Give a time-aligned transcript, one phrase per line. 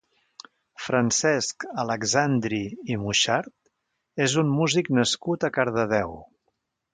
[0.85, 2.61] Francesc Alexandri
[2.93, 3.53] i Muchart
[4.27, 6.19] és un músic nascut a Cardedeu.